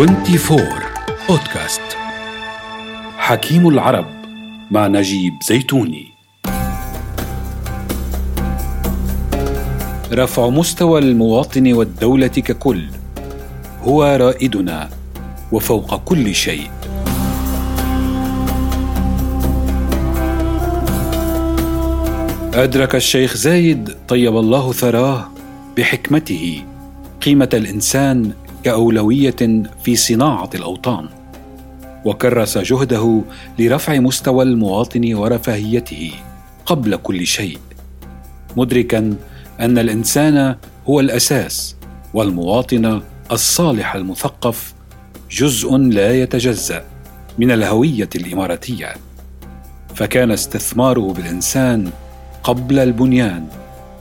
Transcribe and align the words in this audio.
24 0.00 0.62
بودكاست 1.28 1.80
حكيم 3.18 3.68
العرب 3.68 4.06
مع 4.70 4.86
نجيب 4.86 5.32
زيتوني. 5.48 6.06
رفع 10.12 10.48
مستوى 10.48 11.00
المواطن 11.00 11.72
والدولة 11.72 12.26
ككل. 12.26 12.84
هو 13.82 14.04
رائدنا 14.04 14.90
وفوق 15.52 16.04
كل 16.04 16.34
شيء. 16.34 16.70
أدرك 22.54 22.94
الشيخ 22.94 23.36
زايد 23.36 23.96
طيب 24.08 24.36
الله 24.36 24.72
ثراه 24.72 25.28
بحكمته 25.76 26.62
قيمة 27.22 27.48
الإنسان 27.54 28.32
كأولوية 28.64 29.62
في 29.84 29.96
صناعة 29.96 30.50
الأوطان 30.54 31.08
وكرس 32.04 32.58
جهده 32.58 33.22
لرفع 33.58 33.98
مستوى 33.98 34.44
المواطن 34.44 35.14
ورفاهيته 35.14 36.12
قبل 36.66 36.96
كل 36.96 37.26
شيء 37.26 37.58
مدركا 38.56 39.16
أن 39.60 39.78
الإنسان 39.78 40.56
هو 40.88 41.00
الأساس 41.00 41.76
والمواطن 42.14 43.02
الصالح 43.32 43.94
المثقف 43.94 44.74
جزء 45.30 45.76
لا 45.76 46.22
يتجزأ 46.22 46.84
من 47.38 47.50
الهوية 47.50 48.08
الإماراتية 48.14 48.94
فكان 49.94 50.30
استثماره 50.30 51.12
بالإنسان 51.12 51.90
قبل 52.42 52.78
البنيان 52.78 53.46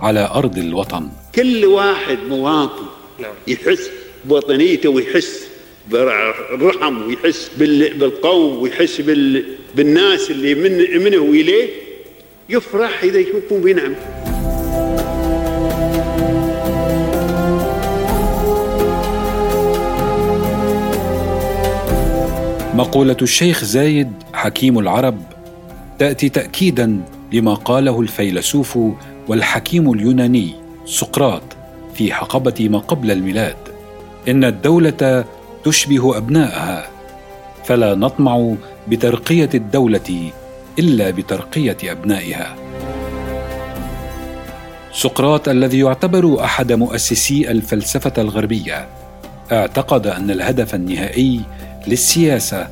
على 0.00 0.30
أرض 0.34 0.58
الوطن 0.58 1.08
كل 1.34 1.64
واحد 1.64 2.18
مواطن 2.28 2.84
نعم. 3.20 3.32
يحس 3.48 3.99
بوطنيته 4.24 4.88
ويحس 4.88 5.46
بالرحم 5.88 7.02
ويحس 7.06 7.50
بالقوم 7.98 8.62
ويحس 8.62 9.00
بالناس 9.74 10.30
اللي 10.30 10.54
من 10.54 11.04
منه 11.04 11.18
وإليه 11.18 11.68
يفرح 12.48 13.02
إذا 13.02 13.18
يشوفون 13.18 13.60
بنعم 13.60 13.94
مقولة 22.74 23.16
الشيخ 23.22 23.64
زايد 23.64 24.12
حكيم 24.32 24.78
العرب 24.78 25.22
تأتي 25.98 26.28
تأكيدا 26.28 27.00
لما 27.32 27.54
قاله 27.54 28.00
الفيلسوف 28.00 28.78
والحكيم 29.28 29.92
اليوناني 29.92 30.54
سقراط 30.86 31.42
في 31.94 32.12
حقبة 32.12 32.68
ما 32.68 32.78
قبل 32.78 33.10
الميلاد. 33.10 33.69
إن 34.28 34.44
الدولة 34.44 35.24
تشبه 35.64 36.16
أبنائها 36.16 36.86
فلا 37.64 37.94
نطمع 37.94 38.54
بترقية 38.88 39.50
الدولة 39.54 40.30
إلا 40.78 41.10
بترقية 41.10 41.76
أبنائها. 41.84 42.56
سقراط 44.92 45.48
الذي 45.48 45.78
يعتبر 45.78 46.44
أحد 46.44 46.72
مؤسسي 46.72 47.50
الفلسفة 47.50 48.12
الغربية 48.18 48.88
اعتقد 49.52 50.06
أن 50.06 50.30
الهدف 50.30 50.74
النهائي 50.74 51.40
للسياسة 51.86 52.68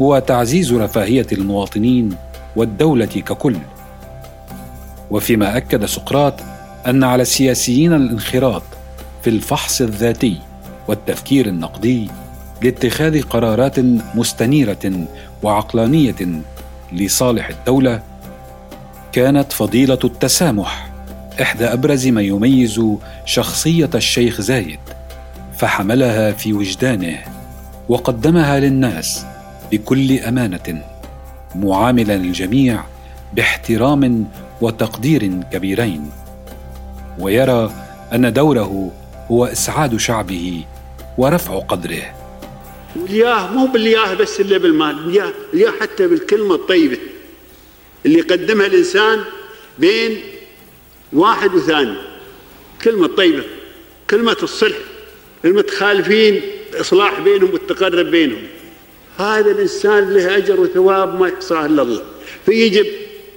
هو 0.00 0.18
تعزيز 0.18 0.72
رفاهية 0.72 1.26
المواطنين 1.32 2.16
والدولة 2.56 3.06
ككل. 3.06 3.56
وفيما 5.10 5.56
أكد 5.56 5.84
سقراط 5.84 6.34
أن 6.86 7.04
على 7.04 7.22
السياسيين 7.22 7.92
الانخراط 7.92 8.62
في 9.22 9.30
الفحص 9.30 9.80
الذاتي 9.80 10.38
والتفكير 10.88 11.46
النقدي 11.46 12.10
لاتخاذ 12.62 13.22
قرارات 13.22 13.78
مستنيرة 14.14 15.06
وعقلانية 15.42 16.42
لصالح 16.92 17.48
الدولة 17.48 18.02
كانت 19.12 19.52
فضيلة 19.52 19.98
التسامح 20.04 20.92
إحدى 21.42 21.64
أبرز 21.64 22.06
ما 22.06 22.22
يميز 22.22 22.82
شخصية 23.24 23.90
الشيخ 23.94 24.40
زايد 24.40 24.80
فحملها 25.56 26.32
في 26.32 26.52
وجدانه 26.52 27.18
وقدمها 27.88 28.60
للناس 28.60 29.26
بكل 29.72 30.18
أمانة 30.18 30.82
معاملا 31.54 32.14
الجميع 32.14 32.80
باحترام 33.34 34.24
وتقدير 34.60 35.42
كبيرين. 35.52 36.10
ويرى 37.18 37.70
أن 38.14 38.32
دوره 38.32 38.90
هو 39.30 39.44
إسعاد 39.44 39.96
شعبه 39.96 40.64
ورفع 41.18 41.58
قدره. 41.58 42.02
الياه 42.96 43.52
مو 43.52 43.66
بالياه 43.66 44.14
بس 44.14 44.40
اللي 44.40 44.58
بالمال 44.58 45.08
الياه 45.08 45.32
الياه 45.54 45.70
حتى 45.80 46.06
بالكلمة 46.06 46.54
الطيبة 46.54 46.98
اللي 48.06 48.20
قدمها 48.20 48.66
الإنسان 48.66 49.24
بين 49.78 50.22
واحد 51.12 51.54
وثاني. 51.54 51.94
كلمة 52.84 53.06
طيبة 53.06 53.44
كلمة 54.10 54.36
الصلح 54.42 54.76
المتخالفين 55.44 56.40
الإصلاح 56.72 57.20
بينهم 57.20 57.52
والتقرب 57.52 58.06
بينهم. 58.06 58.42
هذا 59.18 59.50
الإنسان 59.50 60.14
له 60.14 60.36
أجر 60.36 60.60
وثواب 60.60 61.20
ما 61.20 61.28
يحصاه 61.28 61.66
إلا 61.66 61.82
الله. 61.82 62.02
فيجب 62.46 62.86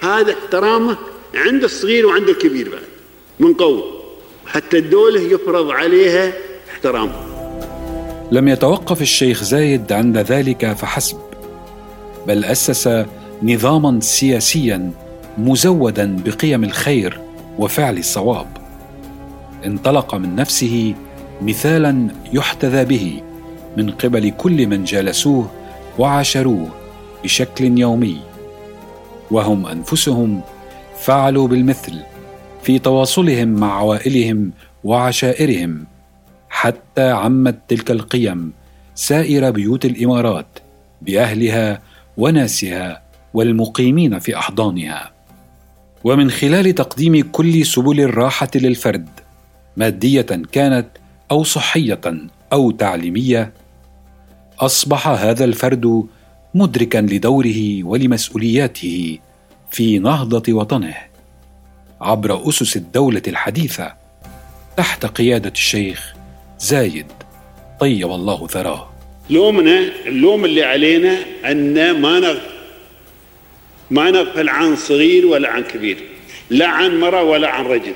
هذا 0.00 0.32
احترامه 0.32 0.96
عند 1.34 1.64
الصغير 1.64 2.06
وعند 2.06 2.28
الكبير 2.28 2.68
بعد 2.68 2.82
من 3.38 3.54
قوم 3.54 3.82
حتى 4.46 4.78
الدولة 4.78 5.20
يفرض 5.20 5.70
عليها 5.70 6.32
احترامه. 6.70 7.27
لم 8.32 8.48
يتوقف 8.48 9.02
الشيخ 9.02 9.44
زايد 9.44 9.92
عند 9.92 10.18
ذلك 10.18 10.72
فحسب 10.72 11.18
بل 12.26 12.44
أسس 12.44 13.04
نظاما 13.42 14.00
سياسيا 14.00 14.90
مزودا 15.38 16.16
بقيم 16.24 16.64
الخير 16.64 17.20
وفعل 17.58 17.98
الصواب. 17.98 18.46
انطلق 19.66 20.14
من 20.14 20.36
نفسه 20.36 20.94
مثالا 21.42 22.08
يحتذى 22.32 22.84
به 22.84 23.22
من 23.76 23.90
قبل 23.90 24.30
كل 24.30 24.66
من 24.66 24.84
جالسوه 24.84 25.50
وعاشروه 25.98 26.68
بشكل 27.24 27.78
يومي 27.78 28.20
وهم 29.30 29.66
أنفسهم 29.66 30.40
فعلوا 30.98 31.48
بالمثل 31.48 32.00
في 32.62 32.78
تواصلهم 32.78 33.48
مع 33.48 33.78
عوائلهم 33.78 34.50
وعشائرهم. 34.84 35.84
حتى 36.58 37.10
عمت 37.10 37.58
تلك 37.68 37.90
القيم 37.90 38.52
سائر 38.94 39.50
بيوت 39.50 39.84
الإمارات 39.84 40.58
بأهلها 41.02 41.82
وناسها 42.16 43.02
والمقيمين 43.34 44.18
في 44.18 44.38
أحضانها. 44.38 45.10
ومن 46.04 46.30
خلال 46.30 46.74
تقديم 46.74 47.28
كل 47.32 47.66
سبل 47.66 48.00
الراحة 48.00 48.48
للفرد 48.54 49.08
مادية 49.76 50.26
كانت 50.52 50.86
أو 51.30 51.44
صحية 51.44 52.00
أو 52.52 52.70
تعليمية 52.70 53.52
أصبح 54.60 55.08
هذا 55.08 55.44
الفرد 55.44 56.06
مدركا 56.54 56.98
لدوره 56.98 57.84
ولمسؤولياته 57.84 59.18
في 59.70 59.98
نهضة 59.98 60.52
وطنه. 60.52 60.96
عبر 62.00 62.48
أسس 62.48 62.76
الدولة 62.76 63.22
الحديثة 63.28 63.92
تحت 64.76 65.06
قيادة 65.06 65.50
الشيخ 65.50 66.17
زايد. 66.58 67.06
طيب 67.80 68.12
الله 68.12 68.46
ثراه. 68.46 68.90
لومنا 69.30 69.90
اللوم 70.06 70.44
اللي 70.44 70.62
علينا 70.62 71.18
أن 71.44 72.00
ما 72.00 72.20
نغ... 72.20 72.38
ما 73.90 74.10
نغفل 74.10 74.48
عن 74.48 74.76
صغير 74.76 75.26
ولا 75.26 75.50
عن 75.50 75.62
كبير 75.62 75.96
لا 76.50 76.66
عن 76.66 77.00
مرأة 77.00 77.22
ولا 77.22 77.48
عن 77.48 77.64
رجل. 77.64 77.94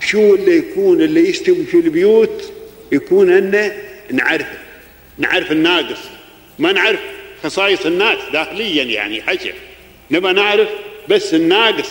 شو 0.00 0.34
اللي 0.34 0.56
يكون 0.56 1.02
اللي 1.02 1.28
يستوي 1.28 1.64
في 1.64 1.76
البيوت؟ 1.76 2.52
يكون 2.92 3.30
أن 3.30 3.72
نعرفه 4.12 4.58
نعرف 5.18 5.52
الناقص. 5.52 6.00
ما 6.58 6.72
نعرف 6.72 7.00
خصائص 7.42 7.86
الناس 7.86 8.18
داخليا 8.32 8.84
يعني 8.84 9.22
حشر 9.22 9.54
نبى 10.10 10.32
نعرف 10.32 10.68
بس 11.08 11.34
الناقص 11.34 11.90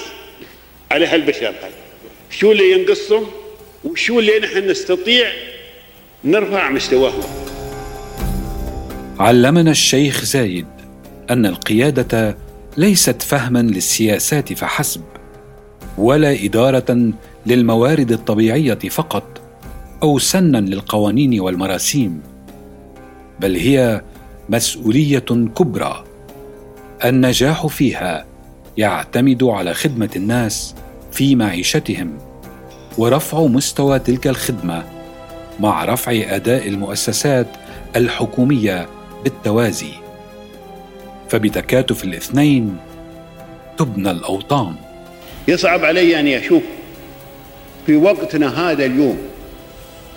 على 0.92 1.06
هالبشر 1.06 1.48
هذا 1.48 1.72
شو 2.32 2.52
اللي 2.52 2.72
ينقصهم؟ 2.72 3.32
وشو 3.86 4.20
اللي 4.20 4.40
نحن 4.40 4.70
نستطيع؟ 4.70 5.28
نرفع 6.24 6.70
مستواهم. 6.70 7.24
علمنا 9.20 9.72
الشيخ 9.72 10.24
زايد 10.26 10.68
أن 11.30 11.46
القيادة 11.46 12.38
ليست 12.78 13.22
فهما 13.22 13.60
للسياسات 13.60 14.54
فحسب 14.54 15.02
ولا 15.98 16.44
إدارة 16.46 17.12
للموارد 17.46 18.12
الطبيعية 18.12 18.80
فقط 18.90 19.42
أو 20.04 20.20
سنا 20.20 20.58
للقوانين 20.58 21.40
والمراسيم 21.40 22.22
بل 23.40 23.56
هي 23.56 24.02
مسؤولية 24.50 25.20
كبرى. 25.56 26.04
النجاح 27.06 27.68
فيها 27.68 28.26
يعتمد 28.78 29.44
على 29.44 29.74
خدمة 29.74 30.10
الناس 30.16 30.76
في 31.12 31.36
معيشتهم. 31.36 32.35
ورفع 32.98 33.40
مستوى 33.46 34.00
تلك 34.00 34.28
الخدمة 34.28 34.84
مع 35.60 35.86
رفع 35.86 36.12
أداء 36.12 36.68
المؤسسات 36.68 37.48
الحكومية 37.96 38.88
بالتوازي. 39.24 39.92
فبتكاتف 41.30 42.04
الاثنين 42.04 42.78
تبنى 43.78 44.12
الأوطان. 44.12 44.76
يصعب 45.48 45.86
علي 45.86 46.20
اني 46.20 46.38
أشوف 46.38 46.64
في 47.86 47.96
وقتنا 47.96 48.72
هذا 48.72 48.86
اليوم 48.86 49.18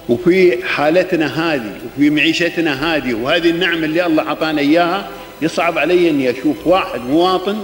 وفي 0.09 0.65
حالتنا 0.65 1.55
هذه 1.55 1.73
وفي 1.87 2.11
معيشتنا 2.11 2.97
هذه 2.97 3.15
وهذه 3.15 3.51
النعمة 3.51 3.85
اللي 3.85 4.07
الله 4.07 4.29
أعطانا 4.29 4.61
إياها 4.61 5.09
يصعب 5.43 5.79
علي 5.79 6.11
اني 6.11 6.31
أشوف 6.31 6.67
واحد 6.67 7.01
مواطن 7.01 7.59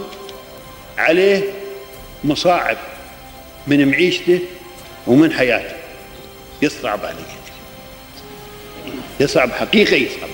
عليه 0.98 1.42
مصاعب 2.24 2.76
من 3.66 3.88
معيشته 3.88 4.38
ومن 5.06 5.32
حياته. 5.32 5.74
يصعب 6.62 7.04
علي 7.04 7.24
يصعب 9.20 9.50
حقيقه 9.52 9.96
يصعب 9.96 10.28